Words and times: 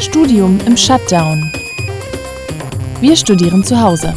Studium 0.00 0.58
im 0.64 0.78
Shutdown. 0.78 1.52
Wir 3.02 3.14
studieren 3.14 3.62
zu 3.62 3.78
Hause. 3.78 4.14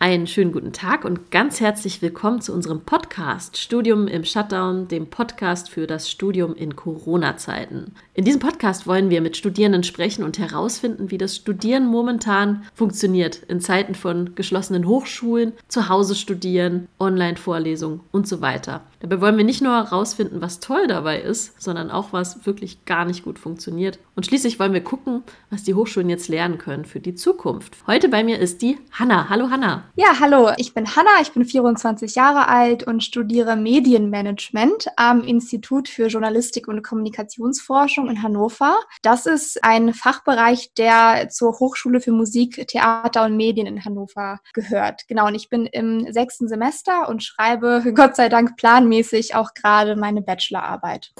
Einen 0.00 0.26
schönen 0.26 0.52
guten 0.52 0.72
Tag 0.72 1.04
und 1.04 1.30
ganz 1.30 1.60
herzlich 1.60 2.02
willkommen 2.02 2.40
zu 2.40 2.52
unserem 2.52 2.80
Podcast 2.80 3.56
Studium 3.56 4.08
im 4.08 4.24
Shutdown, 4.24 4.88
dem 4.88 5.06
Podcast 5.06 5.70
für 5.70 5.86
das 5.86 6.10
Studium 6.10 6.56
in 6.56 6.74
Corona-Zeiten. 6.74 7.94
In 8.14 8.24
diesem 8.24 8.40
Podcast 8.40 8.86
wollen 8.88 9.10
wir 9.10 9.20
mit 9.20 9.36
Studierenden 9.36 9.84
sprechen 9.84 10.24
und 10.24 10.38
herausfinden, 10.38 11.10
wie 11.12 11.18
das 11.18 11.36
Studieren 11.36 11.86
momentan 11.86 12.64
funktioniert 12.74 13.42
in 13.48 13.60
Zeiten 13.60 13.94
von 13.94 14.34
geschlossenen 14.34 14.88
Hochschulen, 14.88 15.52
zu 15.68 15.88
Hause 15.88 16.16
studieren, 16.16 16.88
Online-Vorlesungen 16.98 18.00
und 18.10 18.26
so 18.26 18.40
weiter. 18.40 18.82
Dabei 19.00 19.20
wollen 19.20 19.36
wir 19.36 19.44
nicht 19.44 19.62
nur 19.62 19.74
herausfinden, 19.74 20.40
was 20.40 20.58
toll 20.58 20.88
dabei 20.88 21.20
ist, 21.20 21.60
sondern 21.62 21.90
auch, 21.90 22.12
was 22.12 22.46
wirklich 22.46 22.84
gar 22.84 23.04
nicht 23.04 23.22
gut 23.22 23.38
funktioniert. 23.38 24.00
Und 24.16 24.26
schließlich 24.26 24.58
wollen 24.58 24.72
wir 24.72 24.82
gucken, 24.82 25.22
was 25.50 25.62
die 25.62 25.74
Hochschulen 25.74 26.10
jetzt 26.10 26.28
lernen 26.28 26.58
können 26.58 26.84
für 26.84 26.98
die 26.98 27.14
Zukunft. 27.14 27.76
Heute 27.86 28.08
bei 28.08 28.24
mir 28.24 28.40
ist 28.40 28.60
die 28.60 28.78
Hanna. 28.90 29.28
Hallo 29.28 29.50
Hanna. 29.50 29.84
Ja, 29.94 30.18
hallo, 30.18 30.50
ich 30.56 30.74
bin 30.74 30.96
Hanna, 30.96 31.10
ich 31.22 31.30
bin 31.30 31.44
24 31.44 32.16
Jahre 32.16 32.48
alt 32.48 32.82
und 32.82 33.04
studiere 33.04 33.54
Medienmanagement 33.54 34.88
am 34.96 35.22
Institut 35.22 35.88
für 35.88 36.08
Journalistik 36.08 36.66
und 36.66 36.82
Kommunikationsforschung 36.82 38.10
in 38.10 38.20
Hannover. 38.22 38.76
Das 39.02 39.26
ist 39.26 39.62
ein 39.62 39.94
Fachbereich, 39.94 40.72
der 40.76 41.28
zur 41.28 41.52
Hochschule 41.60 42.00
für 42.00 42.10
Musik, 42.12 42.66
Theater 42.66 43.26
und 43.26 43.36
Medien 43.36 43.68
in 43.68 43.84
Hannover 43.84 44.40
gehört. 44.54 45.06
Genau, 45.06 45.28
und 45.28 45.36
ich 45.36 45.48
bin 45.48 45.66
im 45.66 46.12
sechsten 46.12 46.48
Semester 46.48 47.08
und 47.08 47.22
schreibe 47.22 47.84
Gott 47.94 48.16
sei 48.16 48.28
Dank 48.28 48.56
planmäßig 48.88 49.34
auch 49.34 49.52
gerade 49.54 49.96
meine 49.96 50.22
Bachelorarbeit. 50.22 51.12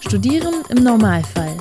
Studieren 0.00 0.54
im 0.70 0.82
Normalfall. 0.82 1.56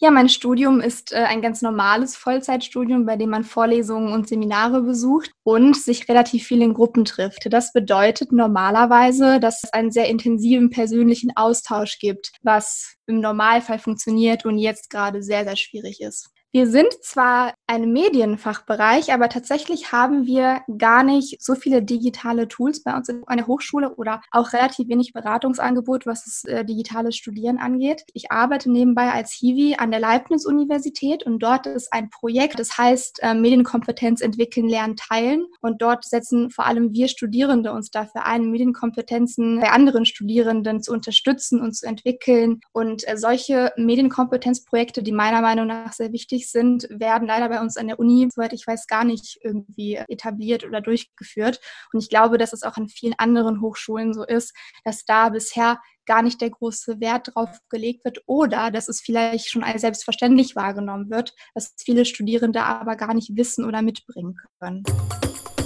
Ja, 0.00 0.12
mein 0.12 0.28
Studium 0.28 0.80
ist 0.80 1.12
äh, 1.12 1.16
ein 1.16 1.42
ganz 1.42 1.60
normales 1.60 2.16
Vollzeitstudium, 2.16 3.04
bei 3.04 3.16
dem 3.16 3.30
man 3.30 3.42
Vorlesungen 3.42 4.12
und 4.12 4.28
Seminare 4.28 4.80
besucht 4.80 5.32
und 5.42 5.76
sich 5.76 6.08
relativ 6.08 6.46
viel 6.46 6.62
in 6.62 6.72
Gruppen 6.72 7.04
trifft. 7.04 7.52
Das 7.52 7.72
bedeutet 7.72 8.30
normalerweise, 8.30 9.40
dass 9.40 9.64
es 9.64 9.72
einen 9.72 9.90
sehr 9.90 10.08
intensiven 10.08 10.70
persönlichen 10.70 11.32
Austausch 11.36 11.98
gibt, 11.98 12.30
was 12.42 12.94
im 13.06 13.20
Normalfall 13.20 13.80
funktioniert 13.80 14.44
und 14.46 14.58
jetzt 14.58 14.88
gerade 14.88 15.20
sehr, 15.20 15.44
sehr 15.44 15.56
schwierig 15.56 16.00
ist. 16.00 16.30
Wir 16.50 16.66
sind 16.66 16.94
zwar 17.02 17.52
ein 17.66 17.92
Medienfachbereich, 17.92 19.12
aber 19.12 19.28
tatsächlich 19.28 19.92
haben 19.92 20.24
wir 20.24 20.62
gar 20.78 21.02
nicht 21.02 21.42
so 21.42 21.54
viele 21.54 21.82
digitale 21.82 22.48
Tools 22.48 22.82
bei 22.82 22.96
uns 22.96 23.10
in 23.10 23.22
einer 23.26 23.46
Hochschule 23.46 23.96
oder 23.96 24.22
auch 24.30 24.54
relativ 24.54 24.88
wenig 24.88 25.12
Beratungsangebot, 25.12 26.06
was 26.06 26.24
das 26.24 26.44
äh, 26.44 26.64
digitale 26.64 27.12
Studieren 27.12 27.58
angeht. 27.58 28.04
Ich 28.14 28.32
arbeite 28.32 28.72
nebenbei 28.72 29.12
als 29.12 29.32
Hiwi 29.32 29.76
an 29.76 29.90
der 29.90 30.00
Leibniz-Universität 30.00 31.22
und 31.26 31.40
dort 31.40 31.66
ist 31.66 31.92
ein 31.92 32.08
Projekt, 32.08 32.58
das 32.58 32.78
heißt 32.78 33.18
äh, 33.22 33.34
Medienkompetenz 33.34 34.22
entwickeln, 34.22 34.70
lernen, 34.70 34.96
teilen. 34.96 35.44
Und 35.60 35.82
dort 35.82 36.06
setzen 36.06 36.48
vor 36.48 36.64
allem 36.64 36.94
wir 36.94 37.08
Studierende 37.08 37.72
uns 37.72 37.90
dafür 37.90 38.24
ein, 38.24 38.50
Medienkompetenzen 38.50 39.60
bei 39.60 39.70
anderen 39.70 40.06
Studierenden 40.06 40.82
zu 40.82 40.92
unterstützen 40.92 41.60
und 41.60 41.76
zu 41.76 41.86
entwickeln. 41.86 42.60
Und 42.72 43.06
äh, 43.06 43.18
solche 43.18 43.70
Medienkompetenzprojekte, 43.76 45.02
die 45.02 45.12
meiner 45.12 45.42
Meinung 45.42 45.66
nach 45.66 45.92
sehr 45.92 46.10
wichtig 46.14 46.37
wichtig 46.38 46.50
sind, 46.50 46.86
werden 46.90 47.26
leider 47.26 47.48
bei 47.48 47.60
uns 47.60 47.76
an 47.76 47.88
der 47.88 47.98
Uni, 47.98 48.28
soweit 48.32 48.52
ich 48.52 48.66
weiß, 48.66 48.86
gar 48.86 49.04
nicht 49.04 49.38
irgendwie 49.42 49.96
etabliert 50.08 50.64
oder 50.64 50.80
durchgeführt. 50.80 51.60
Und 51.92 52.02
ich 52.02 52.08
glaube, 52.08 52.38
dass 52.38 52.52
es 52.52 52.62
auch 52.62 52.76
an 52.76 52.88
vielen 52.88 53.14
anderen 53.18 53.60
Hochschulen 53.60 54.14
so 54.14 54.24
ist, 54.24 54.54
dass 54.84 55.04
da 55.04 55.30
bisher 55.30 55.80
gar 56.06 56.22
nicht 56.22 56.40
der 56.40 56.50
große 56.50 57.00
Wert 57.00 57.34
drauf 57.34 57.50
gelegt 57.68 58.04
wird 58.04 58.22
oder 58.26 58.70
dass 58.70 58.88
es 58.88 59.00
vielleicht 59.00 59.50
schon 59.50 59.62
als 59.62 59.82
selbstverständlich 59.82 60.56
wahrgenommen 60.56 61.10
wird, 61.10 61.34
was 61.54 61.74
viele 61.78 62.04
Studierende 62.04 62.62
aber 62.62 62.96
gar 62.96 63.14
nicht 63.14 63.36
wissen 63.36 63.64
oder 63.64 63.82
mitbringen 63.82 64.36
können. 64.58 64.84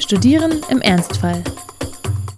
Studieren 0.00 0.60
im 0.68 0.80
Ernstfall. 0.80 1.44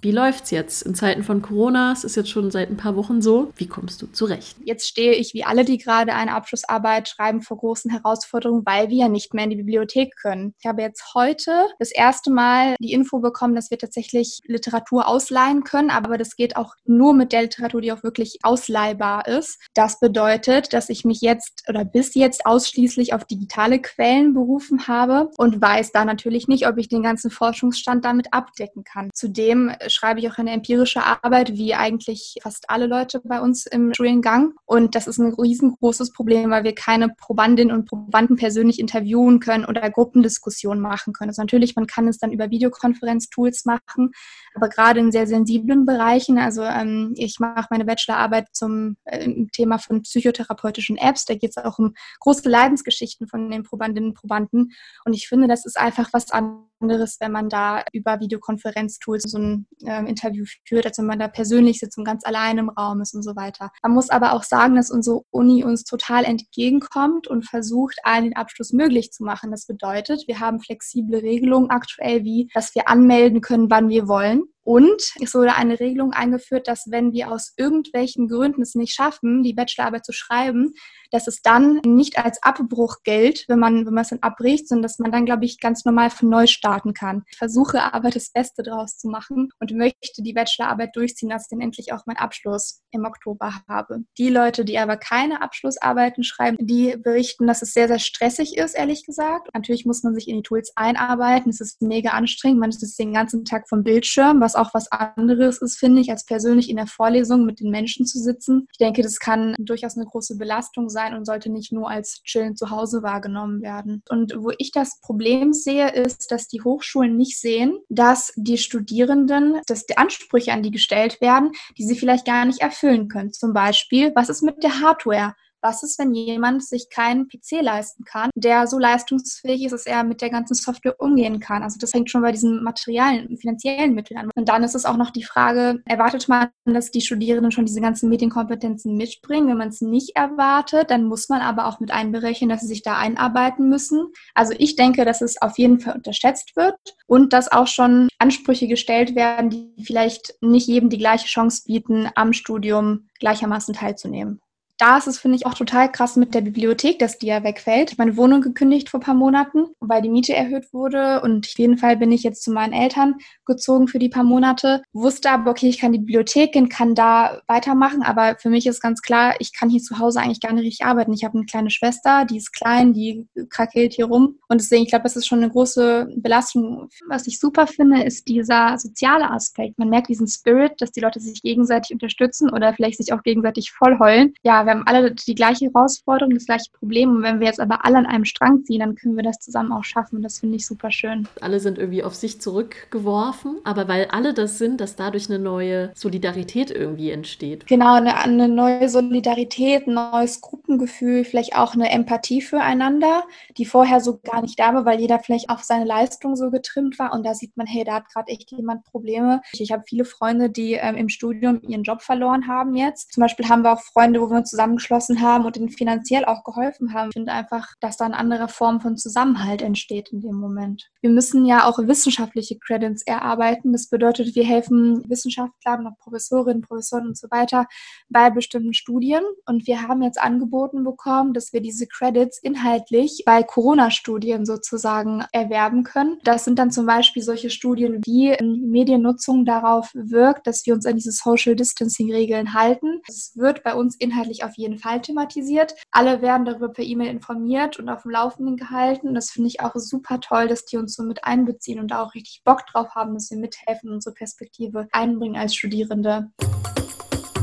Wie 0.05 0.11
läuft's 0.11 0.51
jetzt 0.51 0.83
in 0.83 0.93
Zeiten 0.93 1.23
von 1.23 1.41
Corona? 1.41 1.91
Es 1.91 2.03
ist 2.03 2.15
jetzt 2.15 2.29
schon 2.29 2.51
seit 2.51 2.69
ein 2.69 2.77
paar 2.77 2.95
Wochen 2.95 3.23
so. 3.23 3.51
Wie 3.55 3.65
kommst 3.65 4.03
du 4.03 4.05
zurecht? 4.05 4.55
Jetzt 4.63 4.87
stehe 4.87 5.13
ich 5.13 5.33
wie 5.33 5.43
alle, 5.43 5.65
die 5.65 5.79
gerade 5.79 6.13
eine 6.13 6.35
Abschlussarbeit 6.35 7.09
schreiben, 7.09 7.41
vor 7.41 7.57
großen 7.57 7.89
Herausforderungen, 7.89 8.61
weil 8.67 8.89
wir 8.89 8.97
ja 8.97 9.09
nicht 9.09 9.33
mehr 9.33 9.45
in 9.45 9.49
die 9.49 9.55
Bibliothek 9.55 10.15
können. 10.15 10.53
Ich 10.59 10.67
habe 10.67 10.83
jetzt 10.83 11.15
heute 11.15 11.69
das 11.79 11.91
erste 11.91 12.29
Mal 12.29 12.75
die 12.79 12.93
Info 12.93 13.17
bekommen, 13.17 13.55
dass 13.55 13.71
wir 13.71 13.79
tatsächlich 13.79 14.41
Literatur 14.45 15.07
ausleihen 15.07 15.63
können, 15.63 15.89
aber 15.89 16.19
das 16.19 16.35
geht 16.35 16.55
auch 16.55 16.75
nur 16.85 17.15
mit 17.15 17.31
der 17.31 17.41
Literatur, 17.41 17.81
die 17.81 17.91
auch 17.91 18.03
wirklich 18.03 18.37
ausleihbar 18.43 19.27
ist. 19.27 19.59
Das 19.73 19.99
bedeutet, 19.99 20.73
dass 20.73 20.89
ich 20.89 21.03
mich 21.03 21.21
jetzt 21.21 21.63
oder 21.67 21.83
bis 21.83 22.13
jetzt 22.13 22.45
ausschließlich 22.45 23.15
auf 23.15 23.25
digitale 23.25 23.81
Quellen 23.81 24.35
berufen 24.35 24.87
habe 24.87 25.31
und 25.39 25.59
weiß 25.59 25.93
da 25.93 26.05
natürlich 26.05 26.47
nicht, 26.47 26.67
ob 26.67 26.77
ich 26.77 26.89
den 26.89 27.01
ganzen 27.01 27.31
Forschungsstand 27.31 28.05
damit 28.05 28.35
abdecken 28.35 28.83
kann. 28.83 29.09
Zudem 29.11 29.71
schreibe 29.95 30.19
ich 30.19 30.29
auch 30.29 30.37
eine 30.37 30.51
empirische 30.51 31.01
Arbeit, 31.03 31.53
wie 31.53 31.73
eigentlich 31.73 32.35
fast 32.41 32.69
alle 32.69 32.87
Leute 32.87 33.21
bei 33.23 33.41
uns 33.41 33.65
im 33.65 33.93
Studiengang. 33.93 34.53
Und 34.65 34.95
das 34.95 35.07
ist 35.07 35.17
ein 35.17 35.33
riesengroßes 35.33 36.11
Problem, 36.11 36.51
weil 36.51 36.63
wir 36.63 36.75
keine 36.75 37.09
Probandinnen 37.09 37.75
und 37.75 37.87
Probanden 37.87 38.35
persönlich 38.35 38.79
interviewen 38.79 39.39
können 39.39 39.65
oder 39.65 39.89
Gruppendiskussionen 39.89 40.81
machen 40.81 41.13
können. 41.13 41.29
Also 41.29 41.41
natürlich, 41.41 41.75
man 41.75 41.87
kann 41.87 42.07
es 42.07 42.17
dann 42.17 42.31
über 42.31 42.51
Videokonferenztools 42.51 43.65
machen, 43.65 44.11
aber 44.53 44.69
gerade 44.69 44.99
in 44.99 45.11
sehr 45.11 45.27
sensiblen 45.27 45.85
Bereichen, 45.85 46.37
also 46.37 46.63
ähm, 46.63 47.13
ich 47.17 47.39
mache 47.39 47.67
meine 47.69 47.85
Bachelorarbeit 47.85 48.47
zum 48.53 48.97
äh, 49.05 49.45
Thema 49.51 49.79
von 49.79 50.01
psychotherapeutischen 50.01 50.97
Apps, 50.97 51.25
da 51.25 51.35
geht 51.35 51.51
es 51.55 51.57
auch 51.57 51.79
um 51.79 51.93
große 52.19 52.47
Leidensgeschichten 52.47 53.27
von 53.27 53.49
den 53.49 53.63
Probandinnen 53.63 54.09
und 54.09 54.15
Probanden. 54.15 54.73
Und 55.05 55.13
ich 55.13 55.27
finde, 55.27 55.47
das 55.47 55.65
ist 55.65 55.79
einfach 55.79 56.09
was 56.13 56.27
anderes, 56.31 57.17
wenn 57.19 57.31
man 57.31 57.49
da 57.49 57.83
über 57.93 58.19
Videokonferenztools 58.19 59.23
so 59.23 59.37
ein 59.37 59.67
äh, 59.85 60.03
Interview 60.05 60.45
führt, 60.67 60.85
als 60.85 60.97
wenn 60.97 61.05
man 61.05 61.19
da 61.19 61.27
persönlich 61.27 61.79
sitzt 61.79 61.97
und 61.97 62.05
ganz 62.05 62.25
allein 62.25 62.57
im 62.57 62.69
Raum 62.69 63.01
ist 63.01 63.13
und 63.13 63.23
so 63.23 63.35
weiter. 63.35 63.71
Man 63.83 63.93
muss 63.93 64.09
aber 64.09 64.33
auch 64.33 64.43
sagen, 64.43 64.75
dass 64.75 64.91
unsere 64.91 65.21
Uni 65.31 65.63
uns 65.63 65.83
total 65.83 66.23
entgegenkommt 66.23 67.27
und 67.27 67.47
versucht, 67.47 67.97
allen 68.03 68.25
den 68.25 68.35
Abschluss 68.35 68.73
möglich 68.73 69.11
zu 69.11 69.23
machen. 69.23 69.51
Das 69.51 69.65
bedeutet, 69.65 70.23
wir 70.27 70.39
haben 70.39 70.59
flexible 70.59 71.19
Regelungen 71.19 71.69
aktuell, 71.69 72.23
wie 72.23 72.49
dass 72.53 72.73
wir 72.75 72.87
anmelden 72.87 73.41
können, 73.41 73.69
wann 73.69 73.89
wir 73.89 74.07
wollen. 74.07 74.43
Und 74.65 75.13
es 75.21 75.35
wurde 75.35 75.55
eine 75.55 75.79
Regelung 75.79 76.11
eingeführt, 76.11 76.67
dass 76.67 76.89
wenn 76.89 77.13
wir 77.13 77.31
aus 77.31 77.53
irgendwelchen 77.55 78.27
Gründen 78.27 78.63
es 78.63 78.73
nicht 78.73 78.95
schaffen, 78.95 79.43
die 79.43 79.53
Bachelorarbeit 79.53 80.03
zu 80.03 80.11
schreiben, 80.11 80.73
dass 81.11 81.27
es 81.27 81.41
dann 81.43 81.81
nicht 81.85 82.17
als 82.17 82.41
Abbruch 82.41 82.97
gilt, 83.03 83.45
wenn 83.47 83.59
man, 83.59 83.85
wenn 83.85 83.93
man 83.93 84.01
es 84.01 84.09
dann 84.09 84.23
abbricht, 84.23 84.67
sondern 84.67 84.81
dass 84.83 84.97
man 84.97 85.11
dann, 85.11 85.25
glaube 85.25 85.45
ich, 85.45 85.59
ganz 85.59 85.85
normal 85.85 86.09
von 86.09 86.29
neu 86.29 86.47
starten 86.47 86.93
kann. 86.93 87.23
Ich 87.29 87.37
versuche 87.37 87.93
aber 87.93 88.09
das 88.09 88.31
Beste 88.31 88.63
draus 88.63 88.97
zu 88.97 89.07
machen 89.07 89.49
und 89.59 89.71
möchte 89.71 90.23
die 90.23 90.33
Bachelorarbeit 90.33 90.95
durchziehen, 90.95 91.29
dass 91.29 91.43
ich 91.43 91.49
dann 91.51 91.61
endlich 91.61 91.93
auch 91.93 92.07
meinen 92.07 92.17
Abschluss 92.17 92.81
im 92.91 93.05
Oktober 93.05 93.61
habe. 93.69 93.99
Die 94.17 94.29
Leute, 94.29 94.65
die 94.65 94.79
aber 94.79 94.97
keine 94.97 95.41
Abschlussarbeiten 95.41 96.23
schreiben, 96.23 96.57
die 96.59 96.97
berichten, 96.97 97.45
dass 97.45 97.61
es 97.61 97.73
sehr, 97.73 97.87
sehr 97.87 97.99
stressig 97.99 98.57
ist, 98.57 98.75
ehrlich 98.75 99.05
gesagt. 99.05 99.49
Natürlich 99.53 99.85
muss 99.85 100.01
man 100.01 100.15
sich 100.15 100.27
in 100.27 100.37
die 100.37 100.43
Tools 100.43 100.71
einarbeiten. 100.75 101.51
Es 101.51 101.61
ist 101.61 101.83
mega 101.83 102.09
anstrengend. 102.09 102.59
Man 102.59 102.71
ist 102.71 102.99
den 102.99 103.13
ganzen 103.13 103.45
Tag 103.45 103.69
vom 103.69 103.83
Bildschirm, 103.83 104.41
was 104.41 104.54
auch 104.55 104.73
was 104.73 104.91
anderes 104.91 105.61
ist, 105.61 105.77
finde 105.77 106.01
ich, 106.01 106.11
als 106.11 106.25
persönlich 106.25 106.69
in 106.69 106.77
der 106.77 106.87
Vorlesung 106.87 107.45
mit 107.45 107.59
den 107.59 107.69
Menschen 107.69 108.05
zu 108.05 108.19
sitzen. 108.19 108.67
Ich 108.71 108.77
denke, 108.77 109.01
das 109.01 109.19
kann 109.19 109.55
durchaus 109.59 109.97
eine 109.97 110.05
große 110.05 110.37
Belastung 110.37 110.89
sein 110.89 111.13
und 111.13 111.25
sollte 111.25 111.51
nicht 111.51 111.71
nur 111.71 111.89
als 111.89 112.21
Chillen 112.23 112.55
zu 112.55 112.69
Hause 112.69 113.03
wahrgenommen 113.03 113.61
werden. 113.61 114.01
Und 114.09 114.33
wo 114.37 114.51
ich 114.57 114.71
das 114.71 114.99
Problem 115.01 115.53
sehe, 115.53 115.91
ist, 115.91 116.31
dass 116.31 116.47
die 116.47 116.61
Hochschulen 116.61 117.17
nicht 117.17 117.39
sehen, 117.39 117.79
dass 117.89 118.33
die 118.35 118.57
Studierenden, 118.57 119.61
dass 119.67 119.85
die 119.85 119.97
Ansprüche 119.97 120.53
an 120.53 120.63
die 120.63 120.71
gestellt 120.71 121.21
werden, 121.21 121.51
die 121.77 121.85
sie 121.85 121.95
vielleicht 121.95 122.25
gar 122.25 122.45
nicht 122.45 122.61
erfüllen 122.61 123.07
können. 123.07 123.33
Zum 123.33 123.53
Beispiel, 123.53 124.11
was 124.15 124.29
ist 124.29 124.41
mit 124.41 124.63
der 124.63 124.81
Hardware? 124.81 125.35
Was 125.65 125.81
ist, 125.81 125.97
wenn 125.97 126.13
jemand 126.13 126.63
sich 126.63 126.91
keinen 126.91 127.27
PC 127.27 127.63
leisten 127.63 128.03
kann, 128.03 128.29
der 128.35 128.67
so 128.67 128.77
leistungsfähig 128.77 129.65
ist, 129.65 129.71
dass 129.71 129.87
er 129.87 130.03
mit 130.03 130.21
der 130.21 130.29
ganzen 130.29 130.53
Software 130.53 131.01
umgehen 131.01 131.39
kann? 131.39 131.63
Also 131.63 131.79
das 131.79 131.91
hängt 131.91 132.11
schon 132.11 132.21
bei 132.21 132.31
diesen 132.31 132.63
materialen, 132.63 133.35
finanziellen 133.35 133.95
Mitteln 133.95 134.19
an. 134.19 134.29
Und 134.35 134.47
dann 134.47 134.63
ist 134.63 134.75
es 134.75 134.85
auch 134.85 134.95
noch 134.95 135.09
die 135.09 135.23
Frage, 135.23 135.81
erwartet 135.85 136.29
man, 136.29 136.49
dass 136.65 136.91
die 136.91 137.01
Studierenden 137.01 137.51
schon 137.51 137.65
diese 137.65 137.81
ganzen 137.81 138.09
Medienkompetenzen 138.09 138.95
mitbringen? 138.95 139.47
Wenn 139.47 139.57
man 139.57 139.69
es 139.69 139.81
nicht 139.81 140.15
erwartet, 140.15 140.91
dann 140.91 141.05
muss 141.05 141.29
man 141.29 141.41
aber 141.41 141.65
auch 141.65 141.79
mit 141.79 141.89
einberechnen, 141.89 142.51
dass 142.51 142.61
sie 142.61 142.67
sich 142.67 142.83
da 142.83 142.99
einarbeiten 142.99 143.67
müssen. 143.67 144.13
Also 144.35 144.53
ich 144.55 144.75
denke, 144.75 145.03
dass 145.03 145.21
es 145.21 145.41
auf 145.41 145.57
jeden 145.57 145.79
Fall 145.79 145.95
unterschätzt 145.95 146.55
wird 146.55 146.75
und 147.07 147.33
dass 147.33 147.51
auch 147.51 147.65
schon 147.65 148.07
Ansprüche 148.19 148.67
gestellt 148.67 149.15
werden, 149.15 149.49
die 149.49 149.83
vielleicht 149.83 150.35
nicht 150.41 150.67
jedem 150.67 150.91
die 150.91 150.99
gleiche 150.99 151.25
Chance 151.25 151.63
bieten, 151.65 152.07
am 152.13 152.33
Studium 152.33 153.07
gleichermaßen 153.19 153.73
teilzunehmen. 153.73 154.41
Da 154.77 154.97
ist 154.97 155.07
es, 155.07 155.19
finde 155.19 155.37
ich, 155.37 155.45
auch 155.45 155.53
total 155.53 155.91
krass 155.91 156.15
mit 156.15 156.33
der 156.33 156.41
Bibliothek, 156.41 156.99
dass 156.99 157.17
die 157.17 157.27
ja 157.27 157.43
wegfällt. 157.43 157.97
Meine 157.97 158.17
Wohnung 158.17 158.41
gekündigt 158.41 158.89
vor 158.89 158.99
ein 158.99 159.03
paar 159.03 159.15
Monaten, 159.15 159.67
weil 159.79 160.01
die 160.01 160.09
Miete 160.09 160.35
erhöht 160.35 160.73
wurde. 160.73 161.21
Und 161.21 161.47
auf 161.47 161.57
jeden 161.57 161.77
Fall 161.77 161.97
bin 161.97 162.11
ich 162.11 162.23
jetzt 162.23 162.43
zu 162.43 162.51
meinen 162.51 162.73
Eltern 162.73 163.15
gezogen 163.45 163.87
für 163.87 163.99
die 163.99 164.09
paar 164.09 164.23
Monate. 164.23 164.83
Wusste 164.91 165.31
aber, 165.31 165.51
okay, 165.51 165.69
ich 165.69 165.79
kann 165.79 165.93
die 165.93 165.99
Bibliothek 165.99 166.53
gehen, 166.53 166.67
kann 166.67 166.93
da 166.93 167.41
weitermachen. 167.47 168.03
Aber 168.03 168.35
für 168.37 168.49
mich 168.49 168.67
ist 168.67 168.81
ganz 168.81 169.01
klar, 169.01 169.35
ich 169.39 169.53
kann 169.53 169.69
hier 169.69 169.81
zu 169.81 169.99
Hause 169.99 170.19
eigentlich 170.19 170.41
gar 170.41 170.53
nicht 170.53 170.65
richtig 170.65 170.85
arbeiten. 170.85 171.13
Ich 171.13 171.23
habe 171.23 171.37
eine 171.37 171.45
kleine 171.45 171.69
Schwester, 171.69 172.25
die 172.25 172.37
ist 172.37 172.51
klein, 172.51 172.93
die 172.93 173.27
krakeelt 173.49 173.93
hier 173.93 174.05
rum. 174.05 174.39
Und 174.49 174.59
deswegen, 174.59 174.83
ich 174.83 174.89
glaube, 174.89 175.03
das 175.03 175.15
ist 175.15 175.27
schon 175.27 175.39
eine 175.39 175.51
große 175.51 176.09
Belastung. 176.17 176.89
Was 177.07 177.27
ich 177.27 177.39
super 177.39 177.67
finde, 177.67 178.03
ist 178.03 178.27
dieser 178.27 178.77
soziale 178.77 179.31
Aspekt. 179.31 179.79
Man 179.79 179.89
merkt 179.89 180.09
diesen 180.09 180.27
Spirit, 180.27 180.73
dass 180.79 180.91
die 180.91 180.99
Leute 180.99 181.19
sich 181.19 181.41
gegenseitig 181.41 181.93
unterstützen 181.93 182.49
oder 182.49 182.73
vielleicht 182.73 182.97
sich 182.97 183.13
auch 183.13 183.23
gegenseitig 183.23 183.71
vollheulen. 183.71 184.33
Ja, 184.43 184.64
wir 184.65 184.71
haben 184.71 184.87
alle 184.87 185.11
die 185.11 185.35
gleiche 185.35 185.65
Herausforderung, 185.65 186.33
das 186.33 186.45
gleiche 186.45 186.71
Problem. 186.71 187.11
Und 187.11 187.23
wenn 187.23 187.39
wir 187.39 187.47
jetzt 187.47 187.59
aber 187.59 187.85
alle 187.85 187.97
an 187.97 188.05
einem 188.05 188.25
Strang 188.25 188.63
ziehen, 188.63 188.79
dann 188.79 188.95
können 188.95 189.15
wir 189.15 189.23
das 189.23 189.39
zusammen 189.39 189.71
auch 189.71 189.83
schaffen. 189.83 190.21
Das 190.21 190.39
finde 190.39 190.57
ich 190.57 190.65
super 190.65 190.91
schön. 190.91 191.27
Alle 191.41 191.59
sind 191.59 191.77
irgendwie 191.77 192.03
auf 192.03 192.15
sich 192.15 192.41
zurückgeworfen, 192.41 193.59
aber 193.63 193.87
weil 193.87 194.07
alle 194.11 194.33
das 194.33 194.57
sind, 194.57 194.81
dass 194.81 194.95
dadurch 194.95 195.29
eine 195.29 195.39
neue 195.39 195.91
Solidarität 195.95 196.71
irgendwie 196.71 197.11
entsteht. 197.11 197.67
Genau, 197.67 197.95
eine, 197.95 198.17
eine 198.17 198.47
neue 198.47 198.89
Solidarität, 198.89 199.87
ein 199.87 199.93
neues 199.93 200.41
Gruppengefühl, 200.41 201.23
vielleicht 201.23 201.55
auch 201.55 201.73
eine 201.73 201.89
Empathie 201.91 202.41
füreinander, 202.41 203.23
die 203.57 203.65
vorher 203.65 204.01
so 204.01 204.19
gar 204.23 204.41
nicht 204.41 204.59
da 204.59 204.73
war, 204.73 204.85
weil 204.85 204.99
jeder 204.99 205.19
vielleicht 205.19 205.49
auf 205.49 205.63
seine 205.63 205.85
Leistung 205.85 206.35
so 206.35 206.49
getrimmt 206.51 206.99
war. 206.99 207.13
Und 207.13 207.25
da 207.25 207.33
sieht 207.33 207.55
man, 207.57 207.67
hey, 207.67 207.83
da 207.83 207.95
hat 207.95 208.09
gerade 208.13 208.31
echt 208.31 208.51
jemand 208.51 208.83
Probleme. 208.85 209.41
Ich, 209.53 209.61
ich 209.61 209.71
habe 209.71 209.83
viele 209.87 210.05
Freunde, 210.05 210.49
die 210.49 210.73
ähm, 210.73 210.95
im 210.95 211.09
Studium 211.09 211.61
ihren 211.61 211.83
Job 211.83 212.01
verloren 212.01 212.47
haben 212.47 212.75
jetzt. 212.75 213.13
Zum 213.13 213.21
Beispiel 213.21 213.47
haben 213.47 213.63
wir 213.63 213.73
auch 213.73 213.81
Freunde, 213.81 214.21
wo 214.21 214.29
wir 214.29 214.37
uns 214.37 214.51
zusammengeschlossen 214.55 215.21
haben 215.21 215.45
und 215.45 215.57
ihnen 215.57 215.69
finanziell 215.69 216.25
auch 216.25 216.43
geholfen 216.43 216.93
haben. 216.93 217.09
Ich 217.09 217.13
finde 217.13 217.33
einfach, 217.33 217.73
dass 217.81 217.97
da 217.97 218.05
eine 218.05 218.17
andere 218.17 218.47
Form 218.47 218.79
von 218.79 218.97
Zusammenhalt 218.97 219.61
entsteht 219.61 220.09
in 220.11 220.21
dem 220.21 220.35
Moment. 220.35 220.89
Wir 221.01 221.09
müssen 221.09 221.45
ja 221.45 221.67
auch 221.67 221.77
wissenschaftliche 221.77 222.57
Credits 222.57 223.03
erarbeiten. 223.03 223.73
Das 223.73 223.89
bedeutet, 223.89 224.35
wir 224.35 224.45
helfen 224.45 225.03
Wissenschaftlern, 225.09 225.93
Professorinnen, 225.99 226.61
Professoren 226.61 227.07
und 227.07 227.17
so 227.17 227.27
weiter 227.29 227.67
bei 228.09 228.29
bestimmten 228.29 228.73
Studien. 228.73 229.21
Und 229.45 229.67
wir 229.67 229.81
haben 229.81 230.01
jetzt 230.01 230.21
angeboten 230.21 230.83
bekommen, 230.83 231.33
dass 231.33 231.51
wir 231.51 231.61
diese 231.61 231.85
Credits 231.87 232.39
inhaltlich 232.41 233.23
bei 233.25 233.43
Corona-Studien 233.43 234.45
sozusagen 234.45 235.25
erwerben 235.33 235.83
können. 235.83 236.17
Das 236.23 236.45
sind 236.45 236.57
dann 236.59 236.71
zum 236.71 236.85
Beispiel 236.85 237.23
solche 237.23 237.49
Studien, 237.49 238.01
wie 238.05 238.35
Mediennutzung 238.41 239.43
darauf 239.43 239.91
wirkt, 239.93 240.47
dass 240.47 240.65
wir 240.65 240.73
uns 240.73 240.85
an 240.85 240.95
diese 240.95 241.11
Social 241.11 241.55
Distancing-Regeln 241.55 242.53
halten. 242.53 243.01
Es 243.07 243.33
wird 243.35 243.63
bei 243.63 243.75
uns 243.75 243.95
inhaltlich 243.97 244.44
auf 244.45 244.55
jeden 244.55 244.77
Fall 244.77 245.01
thematisiert. 245.01 245.75
Alle 245.91 246.21
werden 246.21 246.45
darüber 246.45 246.69
per 246.69 246.83
E-Mail 246.83 247.09
informiert 247.09 247.79
und 247.79 247.89
auf 247.89 248.03
dem 248.03 248.11
Laufenden 248.11 248.57
gehalten. 248.57 249.13
Das 249.13 249.31
finde 249.31 249.49
ich 249.49 249.61
auch 249.61 249.73
super 249.75 250.19
toll, 250.19 250.47
dass 250.47 250.65
die 250.65 250.77
uns 250.77 250.95
so 250.95 251.03
mit 251.03 251.23
einbeziehen 251.23 251.79
und 251.79 251.89
da 251.89 252.03
auch 252.03 252.13
richtig 252.13 252.43
Bock 252.43 252.65
drauf 252.67 252.95
haben, 252.95 253.13
dass 253.13 253.31
wir 253.31 253.37
mithelfen 253.37 253.89
und 253.89 253.95
unsere 253.95 254.13
Perspektive 254.13 254.87
einbringen 254.91 255.35
als 255.35 255.55
Studierende. 255.55 256.31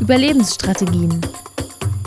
Überlebensstrategien. 0.01 1.21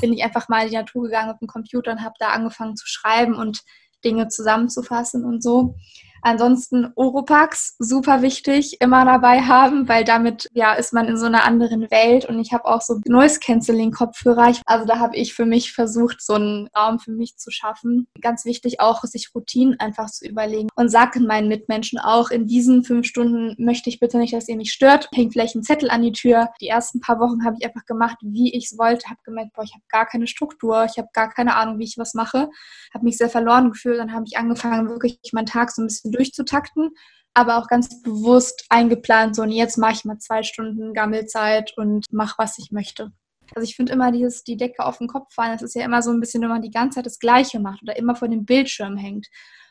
Bin 0.02 0.14
ich 0.14 0.24
einfach 0.24 0.50
mal 0.50 0.64
in 0.64 0.70
die 0.70 0.76
Natur 0.76 1.04
gegangen 1.04 1.32
auf 1.32 1.40
dem 1.40 1.48
Computer 1.48 1.92
und 1.92 2.04
habe 2.04 2.16
da 2.20 2.30
angefangen 2.30 2.76
zu 2.76 2.88
schreiben 2.88 3.36
und 3.36 3.62
Dinge 4.04 4.28
zusammenzufassen 4.28 5.26
und 5.26 5.42
so. 5.42 5.76
Ansonsten 6.26 6.92
Oropax, 6.96 7.76
super 7.78 8.24
wichtig, 8.24 8.78
immer 8.82 9.06
dabei 9.06 9.42
haben, 9.42 9.88
weil 9.88 10.04
damit 10.04 10.50
ja 10.54 10.74
ist 10.74 10.92
man 10.92 11.08
in 11.08 11.18
so 11.18 11.28
einer 11.28 11.46
anderen 11.46 11.92
Welt 11.92 12.26
und 12.26 12.40
ich 12.40 12.52
habe 12.52 12.66
auch 12.66 12.82
so 12.82 13.00
Noise 13.06 13.40
Cancelling 13.40 13.92
Kopfhörer. 13.92 14.54
Also 14.66 14.88
da 14.88 14.98
habe 14.98 15.16
ich 15.16 15.36
für 15.36 15.46
mich 15.46 15.72
versucht, 15.72 16.24
so 16.24 16.34
einen 16.34 16.68
Raum 16.76 16.98
für 16.98 17.12
mich 17.12 17.38
zu 17.38 17.52
schaffen. 17.52 18.08
Ganz 18.22 18.44
wichtig 18.44 18.80
auch, 18.80 19.04
sich 19.04 19.36
Routinen 19.36 19.80
einfach 19.80 20.10
zu 20.10 20.26
überlegen 20.28 20.70
und 20.76 20.90
sagen 20.90 21.28
meinen 21.28 21.48
Mitmenschen 21.48 22.00
auch, 22.00 22.32
in 22.32 22.48
diesen 22.48 22.84
fünf 22.84 23.06
Stunden 23.06 23.54
möchte 23.64 23.92
ich 23.92 24.00
bitte 24.00 24.18
nicht, 24.18 24.34
dass 24.34 24.50
ihr 24.50 24.58
mich 24.58 24.74
stört. 24.74 25.10
Hängt 25.14 25.34
vielleicht 25.34 25.54
ein 25.54 25.62
Zettel 25.62 25.92
an 25.92 26.02
die 26.02 26.12
Tür. 26.12 26.50
Die 26.60 26.70
ersten 26.70 27.02
paar 27.02 27.20
Wochen 27.20 27.46
habe 27.46 27.58
ich 27.60 27.68
einfach 27.68 27.86
gemacht, 27.86 28.18
wie 28.22 28.52
ich 28.52 28.72
es 28.72 28.80
wollte. 28.80 29.12
Habe 29.12 29.20
gemerkt, 29.24 29.54
boah, 29.54 29.64
ich 29.64 29.74
habe 29.74 29.84
gar 29.90 30.08
keine 30.08 30.26
Struktur, 30.26 30.86
ich 30.86 30.98
habe 30.98 31.10
gar 31.14 31.30
keine 31.30 31.56
Ahnung, 31.56 31.78
wie 31.78 31.84
ich 31.84 32.00
was 32.00 32.16
mache. 32.16 32.50
Habe 32.96 33.06
mich 33.06 33.18
sehr 33.18 33.30
verloren 33.30 33.70
gefühlt. 33.70 34.00
Dann 34.00 34.12
habe 34.12 34.26
ich 34.26 34.40
angefangen, 34.40 34.90
wirklich 34.90 35.20
meinen 35.32 35.46
Tag 35.46 35.70
so 35.70 35.84
ein 35.84 35.86
bisschen 35.86 36.15
durchzutakten, 36.16 36.92
aber 37.34 37.58
auch 37.58 37.68
ganz 37.68 38.02
bewusst 38.02 38.66
eingeplant, 38.70 39.36
so 39.36 39.42
und 39.42 39.52
jetzt 39.52 39.78
mache 39.78 39.94
ich 39.94 40.06
mal 40.06 40.18
zwei 40.18 40.44
Stunden 40.44 40.94
Gammelzeit 40.94 41.74
und 41.78 42.06
mache, 42.12 42.36
was 42.38 42.58
ich 42.58 42.72
möchte. 42.72 43.12
Also 43.54 43.70
ich 43.70 43.76
finde 43.76 43.94
immer 43.94 44.12
dieses, 44.12 44.44
die 44.44 44.58
Decke 44.58 44.86
auf 44.86 44.98
den 44.98 45.08
Kopf 45.08 45.34
fallen, 45.34 45.52
das 45.54 45.62
ist 45.62 45.76
ja 45.76 45.86
immer 45.86 46.02
so 46.02 46.12
ein 46.12 46.20
bisschen, 46.20 46.42
wenn 46.42 46.50
man 46.50 46.62
die 46.62 46.72
ganze 46.72 46.96
Zeit 46.96 47.06
das 47.06 47.20
Gleiche 47.20 47.60
macht 47.60 47.84
oder 47.84 47.98
immer 47.98 48.16
vor 48.16 48.28
dem 48.28 48.46
Bildschirm 48.46 48.98
hängt. 48.98 49.28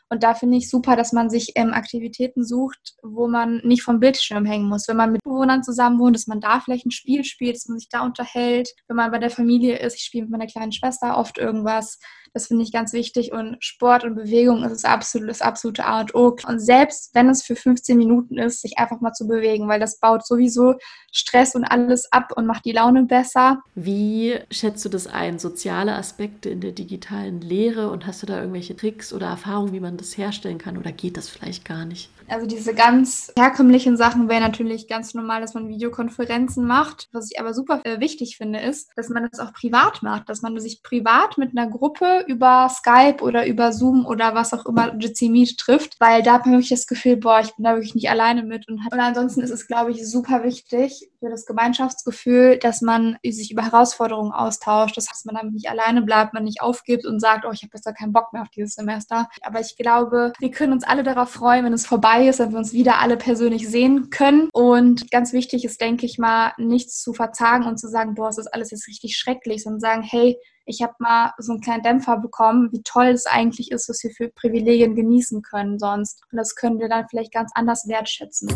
Und 0.09 0.23
da 0.23 0.35
finde 0.35 0.57
ich 0.57 0.69
super, 0.69 0.95
dass 0.95 1.13
man 1.13 1.29
sich 1.29 1.53
ähm, 1.55 1.73
Aktivitäten 1.73 2.45
sucht, 2.45 2.95
wo 3.01 3.27
man 3.27 3.61
nicht 3.63 3.81
vom 3.81 3.99
Bildschirm 3.99 4.45
hängen 4.45 4.69
muss. 4.69 4.87
Wenn 4.87 4.97
man 4.97 5.11
mit 5.11 5.23
Bewohnern 5.23 5.63
zusammen 5.63 5.99
wohnt, 5.99 6.15
dass 6.15 6.27
man 6.27 6.39
da 6.39 6.59
vielleicht 6.59 6.85
ein 6.85 6.91
Spiel 6.91 7.23
spielt, 7.23 7.55
dass 7.55 7.67
man 7.67 7.79
sich 7.79 7.89
da 7.89 8.03
unterhält. 8.03 8.69
Wenn 8.87 8.97
man 8.97 9.11
bei 9.11 9.17
der 9.17 9.31
Familie 9.31 9.79
ist, 9.79 9.95
ich 9.95 10.03
spiele 10.03 10.25
mit 10.25 10.31
meiner 10.31 10.47
kleinen 10.47 10.71
Schwester 10.71 11.17
oft 11.17 11.37
irgendwas. 11.37 11.99
Das 12.33 12.47
finde 12.47 12.63
ich 12.63 12.71
ganz 12.71 12.93
wichtig. 12.93 13.31
Und 13.31 13.57
Sport 13.61 14.03
und 14.03 14.15
Bewegung 14.15 14.63
ist 14.63 14.71
das, 14.71 14.85
absolut, 14.85 15.29
das 15.29 15.41
absolute 15.41 15.85
A 15.85 16.01
und 16.01 16.13
O. 16.13 16.35
Und 16.47 16.59
selbst 16.59 17.15
wenn 17.15 17.29
es 17.29 17.43
für 17.43 17.55
15 17.55 17.97
Minuten 17.97 18.37
ist, 18.37 18.61
sich 18.61 18.77
einfach 18.77 19.01
mal 19.01 19.13
zu 19.13 19.27
bewegen, 19.27 19.67
weil 19.67 19.79
das 19.79 19.99
baut 19.99 20.25
sowieso 20.27 20.75
Stress 21.11 21.55
und 21.55 21.63
alles 21.63 22.11
ab 22.11 22.33
und 22.35 22.45
macht 22.45 22.65
die 22.65 22.73
Laune 22.73 23.03
besser. 23.03 23.63
Wie 23.73 24.37
schätzt 24.51 24.83
du 24.83 24.89
das 24.89 25.07
ein? 25.07 25.39
Soziale 25.39 25.95
Aspekte 25.95 26.49
in 26.49 26.59
der 26.59 26.73
digitalen 26.73 27.39
Lehre 27.39 27.89
und 27.89 28.05
hast 28.05 28.21
du 28.21 28.25
da 28.25 28.39
irgendwelche 28.39 28.75
Tricks 28.75 29.13
oder 29.13 29.27
Erfahrungen, 29.27 29.71
wie 29.71 29.79
man 29.79 29.94
das 29.97 30.17
herstellen 30.17 30.57
kann 30.57 30.77
oder 30.77 30.91
geht 30.91 31.17
das 31.17 31.29
vielleicht 31.29 31.65
gar 31.65 31.85
nicht? 31.85 32.09
Also 32.27 32.47
diese 32.47 32.73
ganz 32.73 33.31
herkömmlichen 33.37 33.97
Sachen 33.97 34.29
wäre 34.29 34.41
natürlich 34.41 34.87
ganz 34.87 35.13
normal, 35.13 35.41
dass 35.41 35.53
man 35.53 35.67
Videokonferenzen 35.67 36.65
macht. 36.65 37.07
Was 37.11 37.29
ich 37.31 37.39
aber 37.39 37.53
super 37.53 37.81
äh, 37.83 37.99
wichtig 37.99 38.37
finde, 38.37 38.59
ist, 38.59 38.91
dass 38.95 39.09
man 39.09 39.27
das 39.29 39.39
auch 39.39 39.53
privat 39.53 40.01
macht, 40.01 40.27
dass 40.27 40.41
man 40.41 40.59
sich 40.59 40.81
privat 40.81 41.37
mit 41.37 41.55
einer 41.55 41.69
Gruppe 41.69 42.25
über 42.27 42.67
Skype 42.69 43.21
oder 43.21 43.45
über 43.45 43.71
Zoom 43.71 44.05
oder 44.07 44.33
was 44.33 44.53
auch 44.53 44.65
immer 44.65 44.95
Jitsi 44.97 45.29
Meet 45.29 45.57
trifft, 45.57 45.99
weil 45.99 46.23
da 46.23 46.33
habe 46.33 46.59
ich 46.59 46.69
das 46.69 46.87
Gefühl, 46.87 47.17
boah, 47.17 47.41
ich 47.41 47.55
bin 47.55 47.63
da 47.63 47.75
wirklich 47.75 47.95
nicht 47.95 48.09
alleine 48.09 48.43
mit. 48.43 48.67
Und, 48.67 48.81
und 48.91 48.99
ansonsten 48.99 49.41
ist 49.41 49.51
es, 49.51 49.67
glaube 49.67 49.91
ich, 49.91 50.09
super 50.09 50.43
wichtig 50.43 51.09
für 51.19 51.29
das 51.29 51.45
Gemeinschaftsgefühl, 51.45 52.57
dass 52.57 52.81
man 52.81 53.17
sich 53.23 53.51
über 53.51 53.63
Herausforderungen 53.63 54.31
austauscht, 54.31 54.97
dass 54.97 55.25
man 55.25 55.35
damit 55.35 55.53
nicht 55.53 55.69
alleine 55.69 56.01
bleibt, 56.01 56.33
man 56.33 56.43
nicht 56.43 56.61
aufgibt 56.61 57.05
und 57.05 57.19
sagt, 57.19 57.45
oh, 57.45 57.51
ich 57.51 57.61
habe 57.61 57.71
jetzt 57.73 57.85
da 57.85 57.91
keinen 57.91 58.13
Bock 58.13 58.33
mehr 58.33 58.41
auf 58.41 58.49
dieses 58.49 58.73
Semester. 58.73 59.27
Aber 59.41 59.59
ich 59.59 59.75
glaube, 59.85 60.33
wir 60.39 60.49
können 60.49 60.73
uns 60.73 60.83
alle 60.83 61.03
darauf 61.03 61.29
freuen, 61.29 61.63
wenn 61.63 61.73
es 61.73 61.85
vorbei 61.85 62.27
ist, 62.27 62.39
wenn 62.39 62.51
wir 62.51 62.57
uns 62.57 62.73
wieder 62.73 62.99
alle 63.01 63.17
persönlich 63.17 63.69
sehen 63.69 64.09
können. 64.09 64.49
Und 64.51 65.11
ganz 65.11 65.31
wichtig 65.31 65.63
ist, 65.63 65.79
denke 65.79 66.07
ich 66.07 66.17
mal, 66.17 66.53
nichts 66.57 67.03
zu 67.03 67.13
verzagen 67.13 67.65
und 67.65 67.79
zu 67.79 67.87
sagen, 67.87 68.15
boah, 68.15 68.29
es 68.29 68.39
ist 68.39 68.51
alles 68.51 68.71
jetzt 68.71 68.87
richtig 68.87 69.15
schrecklich, 69.15 69.61
sondern 69.61 69.79
sagen, 69.79 70.01
hey, 70.01 70.37
ich 70.65 70.81
habe 70.81 70.95
mal 70.97 71.33
so 71.37 71.51
einen 71.51 71.61
kleinen 71.61 71.83
Dämpfer 71.83 72.17
bekommen, 72.17 72.69
wie 72.71 72.81
toll 72.81 73.09
es 73.09 73.27
eigentlich 73.27 73.71
ist, 73.71 73.87
was 73.87 74.03
wir 74.03 74.09
für 74.09 74.29
Privilegien 74.29 74.95
genießen 74.95 75.43
können 75.43 75.77
sonst. 75.77 76.23
Und 76.31 76.37
das 76.39 76.55
können 76.55 76.79
wir 76.79 76.89
dann 76.89 77.05
vielleicht 77.07 77.31
ganz 77.31 77.51
anders 77.53 77.87
wertschätzen. 77.87 78.51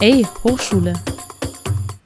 Ey, 0.00 0.26
Hochschule 0.42 0.94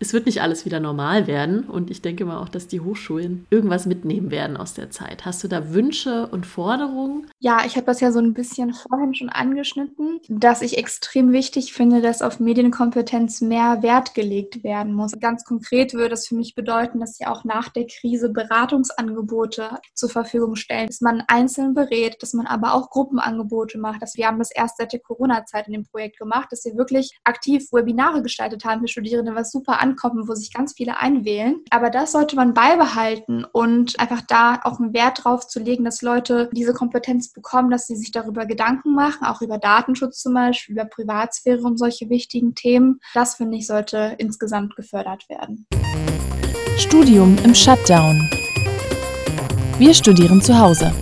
es 0.02 0.12
wird 0.12 0.26
nicht 0.26 0.42
alles 0.42 0.64
wieder 0.64 0.80
normal 0.80 1.28
werden 1.28 1.64
und 1.64 1.90
ich 1.90 2.02
denke 2.02 2.24
mal 2.24 2.38
auch, 2.38 2.48
dass 2.48 2.66
die 2.66 2.80
Hochschulen 2.80 3.46
irgendwas 3.50 3.86
mitnehmen 3.86 4.32
werden 4.32 4.56
aus 4.56 4.74
der 4.74 4.90
Zeit. 4.90 5.24
Hast 5.24 5.44
du 5.44 5.48
da 5.48 5.72
Wünsche 5.72 6.26
und 6.26 6.44
Forderungen? 6.44 7.30
Ja, 7.38 7.62
ich 7.64 7.76
habe 7.76 7.86
das 7.86 8.00
ja 8.00 8.10
so 8.10 8.18
ein 8.18 8.34
bisschen 8.34 8.74
vorhin 8.74 9.14
schon 9.14 9.28
angeschnitten, 9.28 10.20
dass 10.28 10.60
ich 10.60 10.76
extrem 10.76 11.32
wichtig 11.32 11.72
finde, 11.72 12.02
dass 12.02 12.20
auf 12.20 12.40
Medienkompetenz 12.40 13.40
mehr 13.42 13.82
Wert 13.82 14.14
gelegt 14.14 14.64
werden 14.64 14.92
muss. 14.92 15.12
Ganz 15.20 15.44
konkret 15.44 15.94
würde 15.94 16.10
das 16.10 16.26
für 16.26 16.34
mich 16.34 16.56
bedeuten, 16.56 16.98
dass 16.98 17.16
sie 17.16 17.26
auch 17.26 17.44
nach 17.44 17.68
der 17.68 17.86
Krise 17.86 18.30
Beratungsangebote 18.30 19.78
zur 19.94 20.08
Verfügung 20.08 20.56
stellen, 20.56 20.88
dass 20.88 21.00
man 21.00 21.22
einzeln 21.28 21.74
berät, 21.74 22.20
dass 22.22 22.34
man 22.34 22.46
aber 22.46 22.74
auch 22.74 22.90
Gruppenangebote 22.90 23.78
macht. 23.78 24.02
Dass 24.02 24.16
wir 24.16 24.26
haben 24.26 24.40
das 24.40 24.50
erst 24.50 24.78
seit 24.78 24.92
der 24.92 25.00
Corona-Zeit 25.00 25.68
in 25.68 25.74
dem 25.74 25.84
Projekt 25.84 26.18
gemacht, 26.18 26.48
dass 26.50 26.64
wir 26.64 26.76
wirklich 26.76 27.16
aktiv 27.22 27.70
Webinare 27.70 28.20
gestaltet 28.20 28.64
haben 28.64 28.80
für 28.80 28.88
Studierende, 28.88 29.36
was 29.36 29.52
super 29.52 29.80
an 29.80 29.91
ankommen, 29.92 30.28
wo 30.28 30.34
sich 30.34 30.52
ganz 30.52 30.74
viele 30.74 30.98
einwählen. 30.98 31.56
Aber 31.70 31.90
das 31.90 32.12
sollte 32.12 32.36
man 32.36 32.54
beibehalten 32.54 33.44
und 33.44 33.98
einfach 34.00 34.22
da 34.22 34.60
auch 34.64 34.80
einen 34.80 34.94
Wert 34.94 35.24
drauf 35.24 35.46
zu 35.46 35.60
legen, 35.60 35.84
dass 35.84 36.02
Leute 36.02 36.50
diese 36.52 36.72
Kompetenz 36.72 37.32
bekommen, 37.32 37.70
dass 37.70 37.86
sie 37.86 37.96
sich 37.96 38.10
darüber 38.10 38.46
Gedanken 38.46 38.94
machen, 38.94 39.26
auch 39.26 39.42
über 39.42 39.58
Datenschutz 39.58 40.20
zum 40.20 40.34
Beispiel, 40.34 40.74
über 40.74 40.84
Privatsphäre 40.84 41.62
und 41.62 41.78
solche 41.78 42.08
wichtigen 42.08 42.54
Themen. 42.54 43.00
Das 43.14 43.36
finde 43.36 43.58
ich 43.58 43.66
sollte 43.66 44.14
insgesamt 44.18 44.76
gefördert 44.76 45.28
werden. 45.28 45.66
Studium 46.78 47.36
im 47.44 47.54
Shutdown. 47.54 48.28
Wir 49.78 49.94
studieren 49.94 50.40
zu 50.40 50.58
Hause. 50.58 50.92